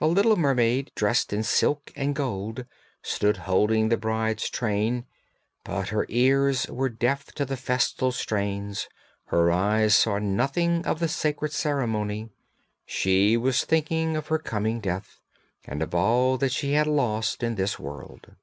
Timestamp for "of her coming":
14.16-14.80